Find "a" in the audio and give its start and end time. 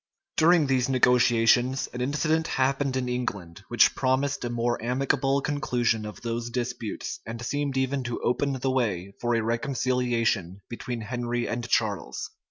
4.43-4.49, 9.35-9.43